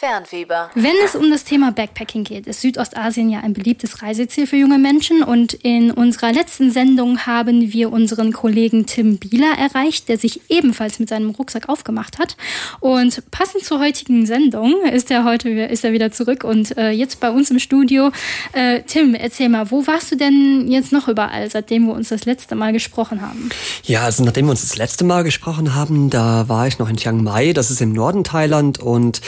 [0.00, 0.70] Fernfieber.
[0.74, 4.78] Wenn es um das Thema Backpacking geht, ist Südostasien ja ein beliebtes Reiseziel für junge
[4.78, 5.22] Menschen.
[5.22, 11.00] Und in unserer letzten Sendung haben wir unseren Kollegen Tim Bieler erreicht, der sich ebenfalls
[11.00, 12.38] mit seinem Rucksack aufgemacht hat.
[12.80, 17.20] Und passend zur heutigen Sendung ist er heute ist er wieder zurück und äh, jetzt
[17.20, 18.10] bei uns im Studio.
[18.54, 22.24] Äh, Tim, erzähl mal, wo warst du denn jetzt noch überall, seitdem wir uns das
[22.24, 23.50] letzte Mal gesprochen haben?
[23.84, 26.96] Ja, also nachdem wir uns das letzte Mal gesprochen haben, da war ich noch in
[26.96, 29.20] Chiang Mai, das ist im Norden Thailand und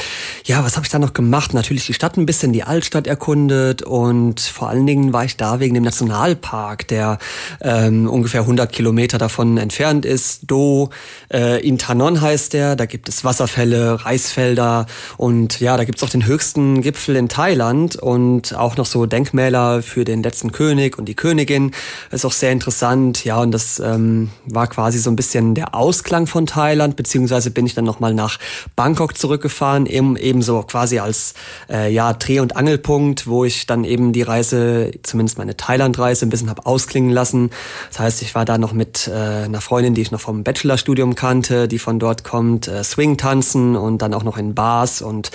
[0.44, 1.54] ja, was habe ich da noch gemacht?
[1.54, 5.60] Natürlich die Stadt ein bisschen, die Altstadt erkundet und vor allen Dingen war ich da
[5.60, 7.18] wegen dem Nationalpark, der
[7.60, 10.50] ähm, ungefähr 100 Kilometer davon entfernt ist.
[10.50, 10.90] Do
[11.32, 12.76] äh, Intanon heißt der.
[12.76, 17.28] Da gibt es Wasserfälle, Reisfelder und ja, da gibt es auch den höchsten Gipfel in
[17.28, 21.72] Thailand und auch noch so Denkmäler für den letzten König und die Königin.
[22.10, 23.24] Ist auch sehr interessant.
[23.24, 27.66] Ja, und das ähm, war quasi so ein bisschen der Ausklang von Thailand, beziehungsweise bin
[27.66, 28.38] ich dann nochmal nach
[28.76, 31.32] Bangkok zurückgefahren, eben, ebenso so quasi als
[31.70, 36.30] äh, ja, Dreh- und Angelpunkt, wo ich dann eben die Reise, zumindest meine Thailand-Reise, ein
[36.30, 37.50] bisschen habe ausklingen lassen.
[37.90, 39.12] Das heißt, ich war da noch mit äh,
[39.44, 43.76] einer Freundin, die ich noch vom Bachelorstudium kannte, die von dort kommt, äh, Swing tanzen
[43.76, 45.30] und dann auch noch in Bars und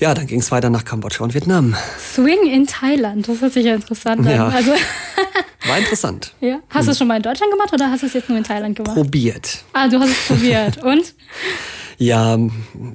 [0.00, 1.76] ja, dann ging es weiter nach Kambodscha und Vietnam.
[2.14, 4.46] Swing in Thailand, das hört sich ja interessant Ja.
[4.48, 4.52] an.
[4.54, 4.72] Also,
[5.68, 6.32] War interessant.
[6.40, 6.58] ja.
[6.70, 8.44] Hast du es schon mal in Deutschland gemacht oder hast du es jetzt nur in
[8.44, 8.94] Thailand gemacht?
[8.94, 9.62] Probiert.
[9.72, 10.82] Ah, du hast es probiert.
[10.82, 11.14] Und?
[11.96, 12.36] Ja,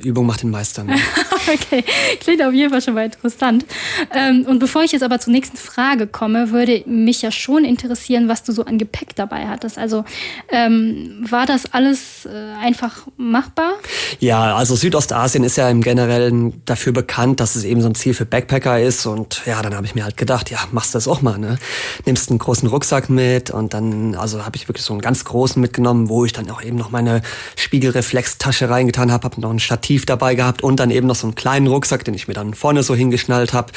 [0.03, 0.83] Übung macht den Meister.
[0.83, 0.93] Ne?
[1.59, 1.83] Okay,
[2.19, 3.65] klingt auf jeden Fall schon mal interessant.
[4.13, 8.27] Ähm, und bevor ich jetzt aber zur nächsten Frage komme, würde mich ja schon interessieren,
[8.27, 9.77] was du so an Gepäck dabei hattest.
[9.77, 10.05] Also
[10.49, 12.29] ähm, war das alles äh,
[12.63, 13.73] einfach machbar?
[14.19, 18.13] Ja, also Südostasien ist ja im Generellen dafür bekannt, dass es eben so ein Ziel
[18.13, 19.05] für Backpacker ist.
[19.05, 21.57] Und ja, dann habe ich mir halt gedacht, ja, machst du das auch mal, ne?
[22.05, 25.61] Nimmst einen großen Rucksack mit und dann, also habe ich wirklich so einen ganz großen
[25.61, 27.21] mitgenommen, wo ich dann auch eben noch meine
[27.55, 31.35] Spiegelreflextasche reingetan habe, habe noch ein Stativ dabei gehabt und dann eben noch so einen
[31.39, 33.71] kleinen Rucksack, den ich mir dann vorne so hingeschnallt habe.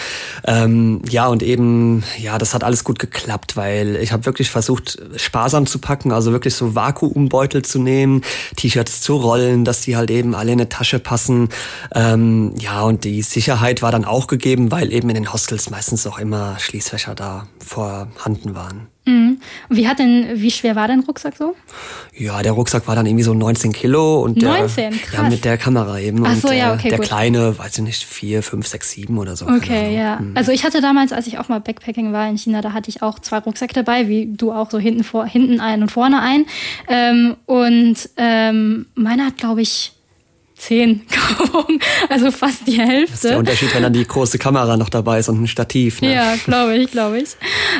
[0.44, 4.98] Ähm, ja, und eben, ja, das hat alles gut geklappt, weil ich habe wirklich versucht,
[5.16, 8.22] sparsam zu packen, also wirklich so Vakuumbeutel zu nehmen,
[8.56, 11.50] T-Shirts zu rollen, dass die halt eben alle in eine Tasche passen.
[11.94, 16.04] Ähm, ja, und die Sicherheit war dann auch gegeben, weil eben in den Hostels meistens
[16.06, 18.88] auch immer Schließfächer da vorhanden waren.
[19.04, 19.31] Mhm.
[19.69, 21.54] Wie hat denn, wie schwer war dein Rucksack so?
[22.16, 25.00] Ja, der Rucksack war dann irgendwie so 19 Kilo und der, 19?
[25.00, 25.12] Krass.
[25.14, 27.06] ja mit der Kamera eben Ach so, und ja, okay, der gut.
[27.06, 29.47] kleine, weiß ich nicht, vier, fünf, sechs, sieben oder so.
[29.47, 30.19] Okay, ja.
[30.19, 30.32] Hm.
[30.34, 33.02] Also ich hatte damals, als ich auch mal Backpacking war in China, da hatte ich
[33.02, 36.47] auch zwei Rucksäcke dabei, wie du auch so hinten vor, hinten einen und vorne einen.
[36.88, 39.92] Ähm, und ähm, meiner hat, glaube ich,
[40.62, 41.03] zehn
[41.39, 43.39] gewogen, also fast die Das ist der Hälfte.
[43.39, 46.00] Unterschied, wenn dann die große Kamera noch dabei ist und ein Stativ.
[46.00, 46.15] Ne?
[46.15, 47.31] Ja, glaube ich, glaube ich.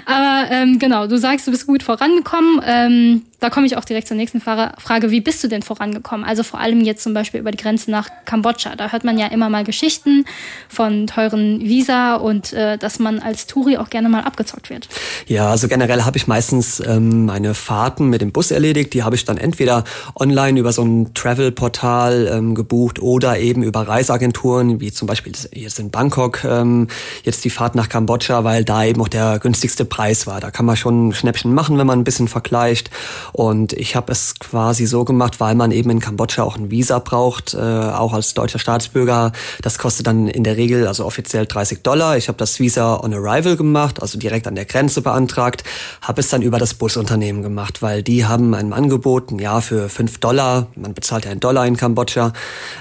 [0.05, 2.61] Aber ähm, genau, du sagst, du bist gut vorangekommen.
[2.67, 5.11] Ähm, da komme ich auch direkt zur nächsten Fra- Frage.
[5.11, 6.25] Wie bist du denn vorangekommen?
[6.25, 8.77] Also vor allem jetzt zum Beispiel über die Grenze nach Kambodscha.
[8.77, 10.25] Da hört man ja immer mal Geschichten
[10.69, 14.89] von teuren Visa und äh, dass man als Touri auch gerne mal abgezockt wird.
[15.27, 18.95] Ja, also generell habe ich meistens ähm, meine Fahrten mit dem Bus erledigt.
[18.95, 23.89] Die habe ich dann entweder online über so ein Travel-Portal ähm, gebucht oder eben über
[23.89, 26.87] Reiseagenturen, wie zum Beispiel jetzt in Bangkok ähm,
[27.25, 30.41] jetzt die Fahrt nach Kambodscha, weil da eben auch der günstigste Preis war.
[30.41, 32.91] Da kann man schon Schnäppchen machen, wenn man ein bisschen vergleicht.
[33.33, 36.99] Und ich habe es quasi so gemacht, weil man eben in Kambodscha auch ein Visa
[36.99, 39.33] braucht, äh, auch als deutscher Staatsbürger.
[39.63, 42.17] Das kostet dann in der Regel, also offiziell 30 Dollar.
[42.17, 45.65] Ich habe das Visa on Arrival gemacht, also direkt an der Grenze beantragt,
[46.03, 50.19] habe es dann über das Busunternehmen gemacht, weil die haben einem angeboten, ja, für 5
[50.19, 52.33] Dollar, man bezahlt ja einen Dollar in Kambodscha,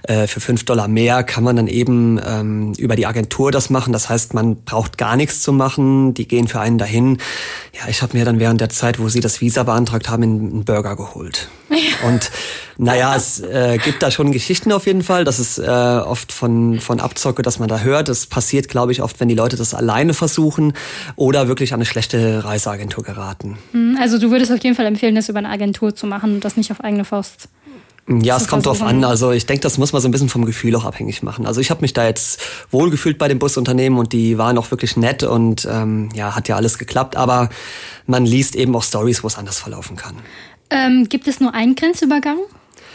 [0.03, 3.93] äh, für 5 Dollar mehr kann man dann eben ähm, über die Agentur das machen.
[3.93, 7.17] Das heißt, man braucht gar nichts zu machen, die gehen für einen dahin.
[7.73, 10.65] Ja, ich habe mir dann während der Zeit, wo sie das Visa beantragt haben, einen
[10.65, 11.49] Burger geholt.
[12.05, 12.31] Und
[12.77, 15.23] naja, es äh, gibt da schon Geschichten auf jeden Fall.
[15.23, 18.09] Das ist äh, oft von, von Abzocke, dass man da hört.
[18.09, 20.73] Das passiert, glaube ich, oft, wenn die Leute das alleine versuchen
[21.15, 23.57] oder wirklich an eine schlechte Reiseagentur geraten.
[23.71, 26.45] Hm, Also du würdest auf jeden Fall empfehlen, das über eine Agentur zu machen und
[26.45, 27.47] das nicht auf eigene Faust.
[28.07, 29.03] Ja, es kommt drauf an.
[29.03, 31.45] Also ich denke, das muss man so ein bisschen vom Gefühl auch abhängig machen.
[31.45, 34.97] Also ich habe mich da jetzt wohlgefühlt bei dem Busunternehmen und die waren auch wirklich
[34.97, 37.15] nett und ähm, ja, hat ja alles geklappt.
[37.15, 37.49] Aber
[38.07, 40.15] man liest eben auch Stories, wo es anders verlaufen kann.
[40.69, 42.37] Ähm, gibt es nur einen Grenzübergang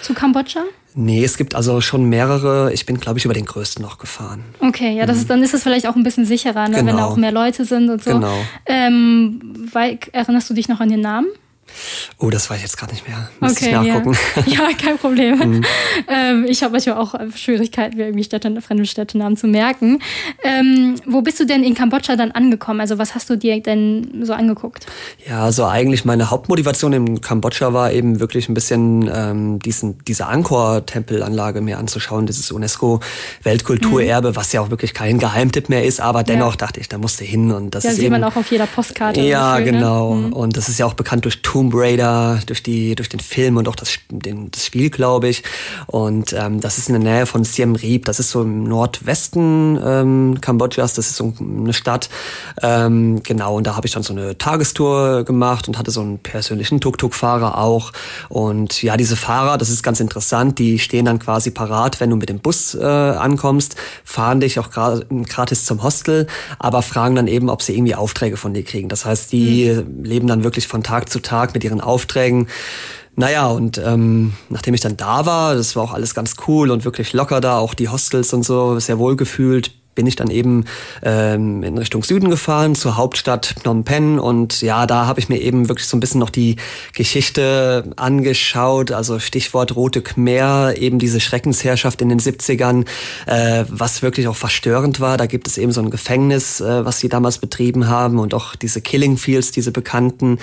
[0.03, 0.63] zu Kambodscha?
[0.99, 2.73] Nee, es gibt also schon mehrere.
[2.73, 4.43] Ich bin, glaube ich, über den größten noch gefahren.
[4.61, 6.93] Okay, ja, das ist, dann ist es vielleicht auch ein bisschen sicherer, ne, wenn da
[6.93, 6.97] Mhm.
[6.97, 7.09] Genau.
[7.11, 8.13] auch mehr Leute sind und so.
[8.13, 8.35] Genau.
[8.65, 11.27] Ähm, weil, erinnerst du dich noch an den Namen?
[12.19, 13.29] Oh, das weiß ich jetzt gerade nicht mehr.
[13.41, 14.17] Müsste okay, ich nachgucken.
[14.47, 15.27] Ja, ja kein Problem.
[15.47, 15.63] Mhm.
[16.09, 20.01] Ähm, ich habe manchmal auch Schwierigkeiten, mir irgendwie Städte, fremde Städtenamen zu merken.
[20.43, 22.81] Ähm, wo bist du denn in Kambodscha dann angekommen?
[22.81, 24.87] Also was hast du dir denn so angeguckt?
[25.29, 30.27] Ja, also eigentlich meine Hauptmotivation in Kambodscha war eben wirklich ein bisschen ähm, diesen, diese
[30.27, 34.37] Angkor-Tempelanlage mir anzuschauen, dieses UNESCO-Weltkulturerbe, mhm.
[34.37, 36.57] was ja auch wirklich kein Geheimtipp mehr ist, aber dennoch ja.
[36.57, 38.67] dachte ich, da musste hin und das ja, ist sieht eben, man auch auf jeder
[38.67, 39.21] Postkarte.
[39.21, 39.79] Ja, Gefühl, ne?
[39.79, 40.15] genau.
[40.15, 40.27] Ne?
[40.29, 40.33] Mhm.
[40.33, 43.67] Und das ist ja auch bekannt durch Tomb Raider, durch die, durch den Film und
[43.67, 45.43] auch das, den, das Spiel, glaube ich.
[45.87, 48.05] Und ähm, das ist in der Nähe von Siem Reap.
[48.05, 50.93] Das ist so im Nordwesten ähm, Kambodschas.
[50.93, 52.11] Das ist so eine Stadt.
[52.61, 53.57] Ähm, genau.
[53.57, 57.57] Und da habe ich dann so eine Tagestour gemacht und hatte so einen persönlichen Tuk-Tuk-Fahrer
[57.57, 57.93] auch.
[58.29, 60.59] Und ja, diese Fahrer, das ist ganz interessant.
[60.59, 64.69] Die stehen dann quasi parat, wenn du mit dem Bus äh, ankommst, fahren dich auch
[64.71, 66.27] gratis zum Hostel,
[66.59, 68.91] aber fragen dann eben, ob sie irgendwie Aufträge von dir kriegen.
[68.91, 70.05] Das heißt, die mhm.
[70.05, 72.49] leben dann wirklich von Tag zu Tag mit ihren Aufträgen.
[73.15, 76.85] Naja, und ähm, nachdem ich dann da war, das war auch alles ganz cool und
[76.85, 80.67] wirklich locker da, auch die Hostels und so, sehr wohl gefühlt, bin ich dann eben
[81.03, 84.21] ähm, in Richtung Süden gefahren, zur Hauptstadt Phnom Penh.
[84.21, 86.55] Und ja, da habe ich mir eben wirklich so ein bisschen noch die
[86.93, 88.93] Geschichte angeschaut.
[88.93, 92.85] Also Stichwort Rote Khmer, eben diese Schreckensherrschaft in den 70ern,
[93.27, 95.17] äh, was wirklich auch verstörend war.
[95.17, 98.55] Da gibt es eben so ein Gefängnis, äh, was sie damals betrieben haben und auch
[98.55, 100.39] diese Killing Fields, diese bekannten.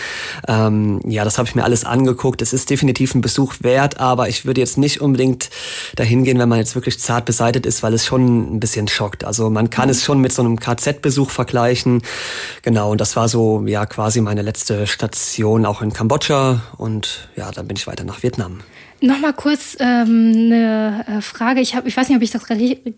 [0.48, 2.42] Ähm, ja, das habe ich mir alles angeguckt.
[2.42, 5.50] Es ist definitiv ein Besuch wert, aber ich würde jetzt nicht unbedingt
[5.96, 9.24] dahin gehen, wenn man jetzt wirklich zart beseitigt ist, weil es schon ein bisschen schockt.
[9.24, 12.02] Also also man kann es schon mit so einem KZ-Besuch vergleichen.
[12.62, 17.52] Genau, und das war so ja quasi meine letzte Station auch in Kambodscha und ja,
[17.52, 18.62] dann bin ich weiter nach Vietnam.
[19.04, 21.60] Nochmal kurz ähm, eine äh, Frage.
[21.60, 22.44] Ich, hab, ich weiß nicht, ob ich das,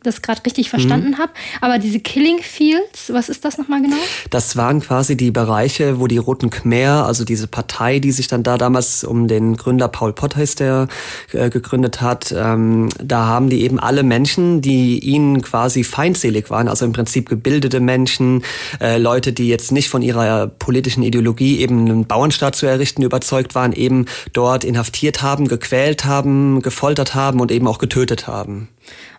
[0.03, 1.17] das gerade richtig verstanden mhm.
[1.17, 1.31] habe,
[1.61, 3.95] aber diese Killing Fields, was ist das nochmal genau?
[4.29, 8.43] Das waren quasi die Bereiche, wo die Roten Khmer, also diese Partei, die sich dann
[8.43, 10.89] da damals um den Gründer Paul Pot heißt, der
[11.31, 16.67] äh, gegründet hat, ähm, da haben die eben alle Menschen, die ihnen quasi feindselig waren,
[16.67, 18.43] also im Prinzip gebildete Menschen,
[18.81, 23.55] äh, Leute, die jetzt nicht von ihrer politischen Ideologie eben einen Bauernstaat zu errichten überzeugt
[23.55, 28.69] waren, eben dort inhaftiert haben, gequält gequält haben, gefoltert haben und eben auch getötet haben.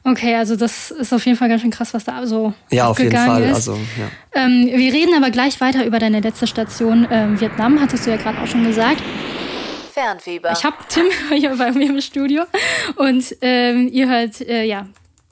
[0.05, 2.99] Okay, also das ist auf jeden Fall ganz schön krass, was da so ja auf
[2.99, 3.43] jeden Fall.
[3.43, 3.55] Ist.
[3.55, 4.43] Also ja.
[4.45, 8.17] Ähm, wir reden aber gleich weiter über deine letzte Station ähm, Vietnam, hattest du ja
[8.17, 9.03] gerade auch schon gesagt.
[9.93, 10.53] Fernfieber.
[10.53, 12.45] Ich habe Tim hier bei mir im Studio
[12.97, 14.87] und ähm, ihr hört äh, ja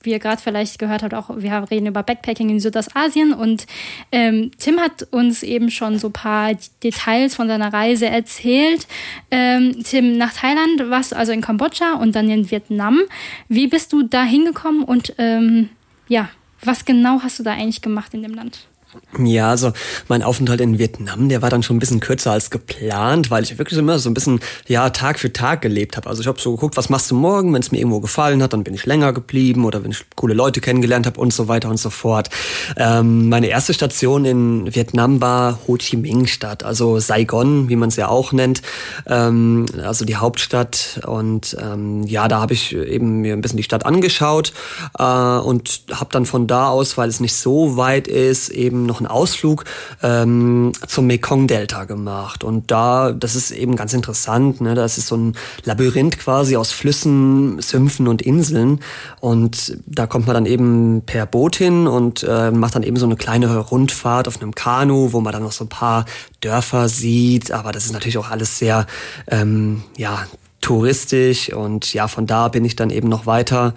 [0.04, 3.66] wie ihr gerade vielleicht gehört habt, auch wir reden über Backpacking in Südostasien und
[4.12, 6.52] ähm, Tim hat uns eben schon so ein paar
[6.82, 8.86] Details von seiner Reise erzählt.
[9.30, 13.00] Ähm, Tim, nach Thailand du also in Kambodscha und dann in Vietnam.
[13.48, 15.68] Wie bist du da hingekommen und ähm,
[16.08, 16.28] ja,
[16.62, 18.66] was genau hast du da eigentlich gemacht in dem Land?
[19.18, 19.72] Ja, also
[20.08, 23.58] mein Aufenthalt in Vietnam, der war dann schon ein bisschen kürzer als geplant, weil ich
[23.58, 26.08] wirklich immer so ein bisschen ja Tag für Tag gelebt habe.
[26.08, 28.52] Also ich habe so geguckt, was machst du morgen, wenn es mir irgendwo gefallen hat,
[28.52, 31.68] dann bin ich länger geblieben oder wenn ich coole Leute kennengelernt habe und so weiter
[31.68, 32.30] und so fort.
[32.76, 37.90] Ähm, meine erste Station in Vietnam war Ho Chi Minh Stadt, also Saigon, wie man
[37.90, 38.62] es ja auch nennt,
[39.06, 41.00] ähm, also die Hauptstadt.
[41.06, 44.52] Und ähm, ja, da habe ich eben mir ein bisschen die Stadt angeschaut
[44.98, 48.98] äh, und habe dann von da aus, weil es nicht so weit ist, eben noch
[48.98, 49.64] einen Ausflug
[50.02, 52.44] ähm, zum Mekong-Delta gemacht.
[52.44, 54.74] Und da, das ist eben ganz interessant, ne?
[54.74, 58.80] das ist so ein Labyrinth quasi aus Flüssen, Sümpfen und Inseln.
[59.20, 63.06] Und da kommt man dann eben per Boot hin und äh, macht dann eben so
[63.06, 66.04] eine kleine Rundfahrt auf einem Kanu, wo man dann noch so ein paar
[66.40, 67.52] Dörfer sieht.
[67.52, 68.86] Aber das ist natürlich auch alles sehr,
[69.28, 70.26] ähm, ja,
[70.60, 71.52] touristisch.
[71.52, 73.74] Und ja, von da bin ich dann eben noch weiter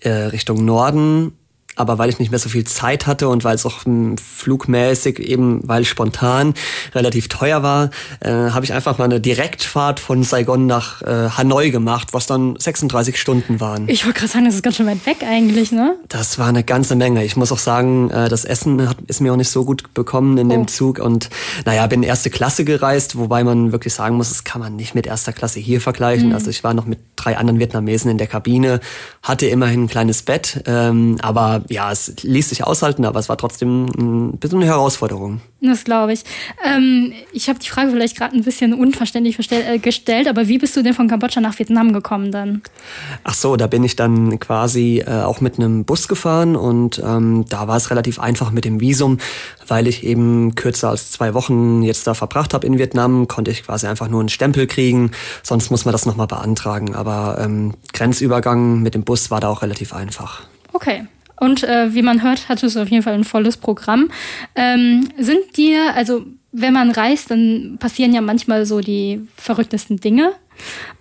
[0.00, 1.32] äh, Richtung Norden
[1.76, 5.18] aber weil ich nicht mehr so viel Zeit hatte und weil es auch hm, flugmäßig
[5.18, 6.54] eben, weil spontan
[6.94, 7.90] relativ teuer war,
[8.20, 12.56] äh, habe ich einfach mal eine Direktfahrt von Saigon nach äh, Hanoi gemacht, was dann
[12.58, 13.88] 36 Stunden waren.
[13.88, 15.96] Ich wollte gerade sagen, das ist ganz schön weit weg eigentlich, ne?
[16.08, 17.24] Das war eine ganze Menge.
[17.24, 20.38] Ich muss auch sagen, äh, das Essen hat, ist mir auch nicht so gut bekommen
[20.38, 20.50] in oh.
[20.50, 21.30] dem Zug und
[21.64, 25.06] naja, bin erste Klasse gereist, wobei man wirklich sagen muss, das kann man nicht mit
[25.06, 26.28] erster Klasse hier vergleichen.
[26.28, 26.34] Mhm.
[26.34, 28.80] Also ich war noch mit drei anderen Vietnamesen in der Kabine,
[29.22, 33.36] hatte immerhin ein kleines Bett, ähm, aber ja, es ließ sich aushalten, aber es war
[33.36, 35.40] trotzdem ein bisschen eine Herausforderung.
[35.60, 36.24] Das glaube ich.
[36.64, 40.76] Ähm, ich habe die Frage vielleicht gerade ein bisschen unverständlich äh, gestellt, aber wie bist
[40.76, 42.62] du denn von Kambodscha nach Vietnam gekommen dann?
[43.22, 47.44] Ach so, da bin ich dann quasi äh, auch mit einem Bus gefahren und ähm,
[47.48, 49.18] da war es relativ einfach mit dem Visum,
[49.66, 53.64] weil ich eben kürzer als zwei Wochen jetzt da verbracht habe in Vietnam, konnte ich
[53.64, 56.94] quasi einfach nur einen Stempel kriegen, sonst muss man das nochmal beantragen.
[56.94, 60.42] Aber ähm, Grenzübergang mit dem Bus war da auch relativ einfach.
[60.72, 64.10] Okay, und äh, wie man hört, hattest du auf jeden Fall ein volles Programm.
[64.54, 70.32] Ähm, sind dir, also wenn man reist, dann passieren ja manchmal so die verrücktesten Dinge.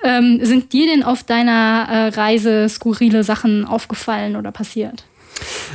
[0.03, 5.03] Ähm, sind dir denn auf deiner äh, Reise skurrile Sachen aufgefallen oder passiert?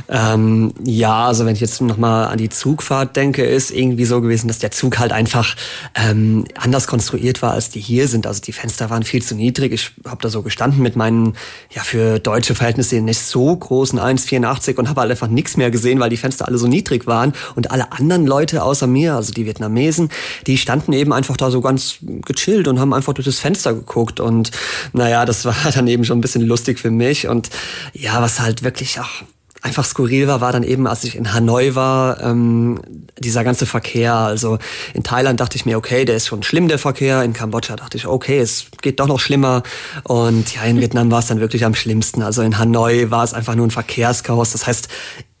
[0.07, 4.47] Ähm, ja, also wenn ich jetzt nochmal an die Zugfahrt denke, ist irgendwie so gewesen,
[4.47, 5.55] dass der Zug halt einfach
[5.95, 8.27] ähm, anders konstruiert war, als die hier sind.
[8.27, 9.73] Also die Fenster waren viel zu niedrig.
[9.73, 11.35] Ich habe da so gestanden mit meinen,
[11.71, 15.99] ja für deutsche Verhältnisse nicht so großen 1,84 und habe halt einfach nichts mehr gesehen,
[15.99, 17.33] weil die Fenster alle so niedrig waren.
[17.55, 20.09] Und alle anderen Leute außer mir, also die Vietnamesen,
[20.47, 24.19] die standen eben einfach da so ganz gechillt und haben einfach durch das Fenster geguckt.
[24.19, 24.51] Und
[24.93, 27.27] naja, das war dann eben schon ein bisschen lustig für mich.
[27.27, 27.49] Und
[27.93, 29.23] ja, was halt wirklich auch
[29.61, 32.79] einfach skurril war, war dann eben, als ich in Hanoi war, ähm,
[33.17, 34.13] dieser ganze Verkehr.
[34.13, 34.57] Also
[34.93, 37.23] in Thailand dachte ich mir, okay, der ist schon schlimm, der Verkehr.
[37.23, 39.63] In Kambodscha dachte ich, okay, es geht doch noch schlimmer.
[40.03, 42.21] Und ja, in Vietnam war es dann wirklich am schlimmsten.
[42.21, 44.51] Also in Hanoi war es einfach nur ein Verkehrschaos.
[44.51, 44.87] Das heißt,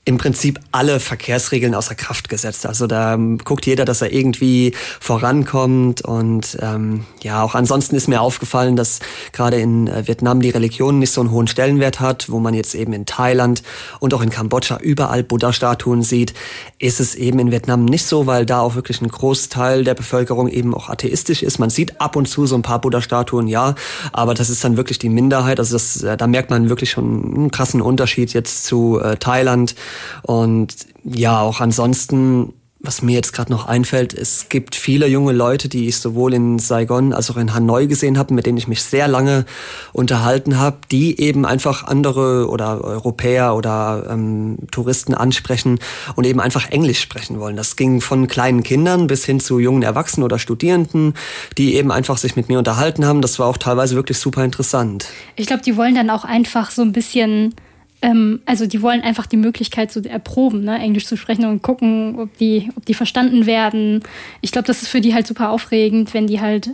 [0.05, 2.65] im Prinzip alle Verkehrsregeln außer Kraft gesetzt.
[2.65, 6.01] Also da ähm, guckt jeder, dass er irgendwie vorankommt.
[6.01, 9.01] Und ähm, ja, auch ansonsten ist mir aufgefallen, dass
[9.33, 12.73] gerade in äh, Vietnam die Religion nicht so einen hohen Stellenwert hat, wo man jetzt
[12.73, 13.61] eben in Thailand
[13.99, 16.33] und auch in Kambodscha überall Buddha-Statuen sieht,
[16.79, 20.47] ist es eben in Vietnam nicht so, weil da auch wirklich ein Großteil der Bevölkerung
[20.47, 21.59] eben auch atheistisch ist.
[21.59, 23.75] Man sieht ab und zu so ein paar Buddha-Statuen, ja,
[24.11, 25.59] aber das ist dann wirklich die Minderheit.
[25.59, 29.75] Also das, äh, da merkt man wirklich schon einen krassen Unterschied jetzt zu äh, Thailand
[30.23, 35.67] und ja, auch ansonsten was mir jetzt gerade noch einfällt, es gibt viele junge Leute,
[35.67, 38.81] die ich sowohl in Saigon als auch in Hanoi gesehen habe, mit denen ich mich
[38.81, 39.45] sehr lange
[39.91, 45.79] unterhalten habe, die eben einfach andere oder Europäer oder ähm, Touristen ansprechen
[46.15, 47.57] und eben einfach Englisch sprechen wollen.
[47.57, 51.15] Das ging von kleinen Kindern bis hin zu jungen Erwachsenen oder Studierenden,
[51.57, 53.21] die eben einfach sich mit mir unterhalten haben.
[53.21, 55.07] Das war auch teilweise wirklich super interessant.
[55.35, 57.55] Ich glaube, die wollen dann auch einfach so ein bisschen
[58.01, 62.17] ähm, also die wollen einfach die Möglichkeit zu erproben, ne, Englisch zu sprechen und gucken,
[62.19, 64.01] ob die, ob die verstanden werden.
[64.41, 66.71] Ich glaube, das ist für die halt super aufregend, wenn die halt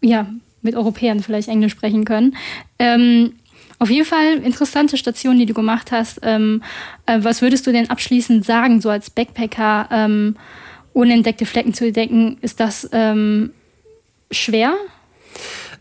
[0.00, 0.26] ja
[0.62, 2.36] mit Europäern vielleicht Englisch sprechen können.
[2.78, 3.34] Ähm,
[3.78, 6.20] auf jeden Fall interessante Station, die du gemacht hast.
[6.22, 6.62] Ähm,
[7.06, 10.36] äh, was würdest du denn abschließend sagen, so als Backpacker, ähm,
[10.92, 12.38] unentdeckte Flecken zu entdecken?
[12.40, 13.50] Ist das ähm,
[14.30, 14.74] schwer?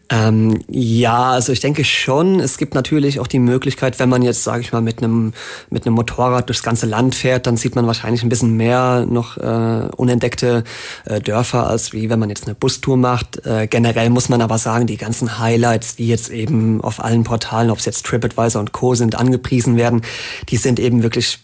[0.09, 2.39] Ähm, ja, also ich denke schon.
[2.39, 5.33] Es gibt natürlich auch die Möglichkeit, wenn man jetzt, sage ich mal, mit einem
[5.69, 9.37] mit einem Motorrad durchs ganze Land fährt, dann sieht man wahrscheinlich ein bisschen mehr noch
[9.37, 10.65] äh, unentdeckte
[11.05, 13.45] äh, Dörfer, als wie wenn man jetzt eine Bustour macht.
[13.45, 17.71] Äh, generell muss man aber sagen, die ganzen Highlights, die jetzt eben auf allen Portalen,
[17.71, 18.95] ob es jetzt TripAdvisor und Co.
[18.95, 20.01] sind, angepriesen werden,
[20.49, 21.39] die sind eben wirklich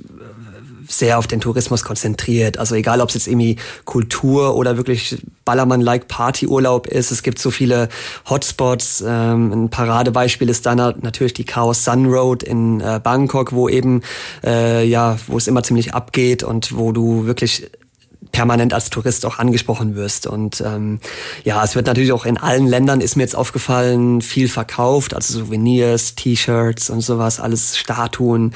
[0.89, 2.57] sehr auf den Tourismus konzentriert.
[2.57, 7.11] Also egal, ob es jetzt irgendwie Kultur oder wirklich Ballermann-like Partyurlaub ist.
[7.11, 7.89] Es gibt so viele
[8.29, 9.03] Hotspots.
[9.05, 14.01] Ähm, ein Paradebeispiel ist dann natürlich die Chaos Sun Road in äh, Bangkok, wo eben
[14.43, 17.69] äh, ja, wo es immer ziemlich abgeht und wo du wirklich
[18.31, 20.27] permanent als Tourist auch angesprochen wirst.
[20.27, 20.99] Und ähm,
[21.43, 25.39] ja, es wird natürlich auch in allen Ländern, ist mir jetzt aufgefallen, viel verkauft, also
[25.39, 28.53] Souvenirs, T-Shirts und sowas, alles Statuen.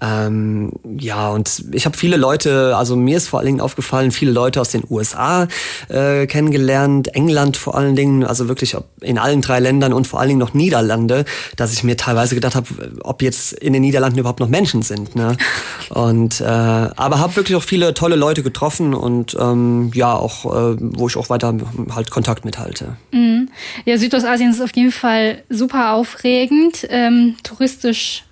[0.00, 4.30] Ähm, ja, und ich habe viele Leute, also mir ist vor allen Dingen aufgefallen, viele
[4.30, 5.48] Leute aus den USA
[5.88, 10.28] äh, kennengelernt, England vor allen Dingen, also wirklich in allen drei Ländern und vor allen
[10.28, 11.24] Dingen noch Niederlande,
[11.56, 12.68] dass ich mir teilweise gedacht habe,
[13.02, 15.16] ob jetzt in den Niederlanden überhaupt noch Menschen sind.
[15.16, 15.36] Ne?
[15.90, 20.44] Und äh, aber habe wirklich auch viele tolle Leute getroffen und und ähm, ja, auch,
[20.44, 21.54] äh, wo ich auch weiter
[21.94, 22.96] halt Kontakt mithalte.
[23.12, 23.48] Mhm.
[23.84, 28.24] Ja, Südostasien ist auf jeden Fall super aufregend, ähm, touristisch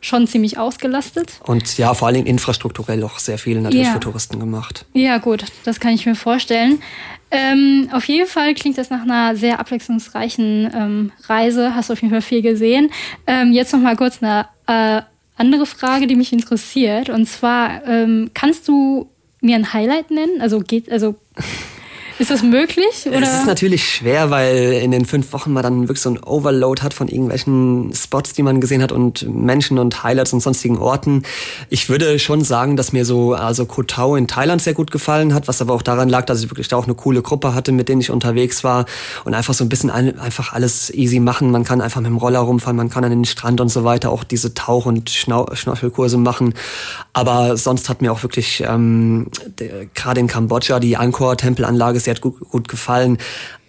[0.00, 1.40] schon ziemlich ausgelastet.
[1.46, 3.92] Und ja, vor allen Dingen infrastrukturell auch sehr viel natürlich ja.
[3.92, 4.84] für Touristen gemacht.
[4.94, 6.82] Ja, gut, das kann ich mir vorstellen.
[7.30, 11.74] Ähm, auf jeden Fall klingt das nach einer sehr abwechslungsreichen ähm, Reise.
[11.74, 12.90] Hast du auf jeden Fall viel gesehen.
[13.26, 15.02] Ähm, jetzt noch mal kurz eine äh,
[15.36, 17.08] andere Frage, die mich interessiert.
[17.08, 19.08] Und zwar, ähm, kannst du
[19.42, 20.40] mir ein Highlight nennen?
[20.40, 21.16] Also geht, also
[22.22, 23.06] ist das möglich?
[23.06, 23.22] Oder?
[23.22, 26.80] Es ist natürlich schwer, weil in den fünf Wochen man dann wirklich so ein Overload
[26.80, 31.24] hat von irgendwelchen Spots, die man gesehen hat und Menschen und Highlights und sonstigen Orten.
[31.68, 35.34] Ich würde schon sagen, dass mir so also Koh Tao in Thailand sehr gut gefallen
[35.34, 37.72] hat, was aber auch daran lag, dass ich wirklich da auch eine coole Gruppe hatte,
[37.72, 38.86] mit denen ich unterwegs war
[39.24, 41.50] und einfach so ein bisschen ein, einfach alles easy machen.
[41.50, 44.10] Man kann einfach mit dem Roller rumfahren, man kann an den Strand und so weiter
[44.10, 46.54] auch diese Tauch- und Schnorchelkurse machen.
[47.12, 49.26] Aber sonst hat mir auch wirklich ähm,
[49.94, 53.18] gerade in Kambodscha die Angkor-Tempelanlage sehr gut, gut gefallen.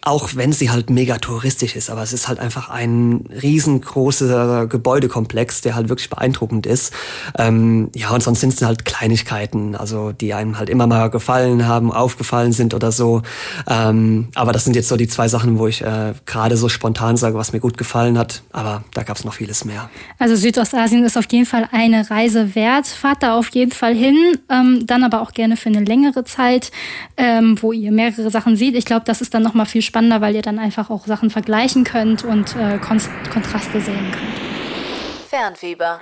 [0.06, 5.62] Auch wenn sie halt mega touristisch ist, aber es ist halt einfach ein riesengroßer Gebäudekomplex,
[5.62, 6.94] der halt wirklich beeindruckend ist.
[7.38, 11.68] Ähm, ja, und sonst sind es halt Kleinigkeiten, also die einem halt immer mal gefallen
[11.68, 13.22] haben, aufgefallen sind oder so.
[13.66, 17.16] Ähm, aber das sind jetzt so die zwei Sachen, wo ich äh, gerade so spontan
[17.16, 18.44] sage, was mir gut gefallen hat.
[18.52, 19.90] Aber da gab es noch vieles mehr.
[20.20, 22.88] Also Südostasien ist auf jeden Fall eine Reise wert.
[22.88, 24.18] Fahrt da auf jeden Fall hin,
[24.50, 26.72] ähm, dann aber auch gerne für eine längere Zeit,
[27.16, 28.76] ähm, wo ihr mehrere Sachen seht.
[28.76, 31.30] Ich glaube, das ist dann noch mal viel spannender, weil ihr dann einfach auch Sachen
[31.30, 35.30] vergleichen könnt und äh, Kontraste sehen könnt.
[35.30, 36.02] Fernfieber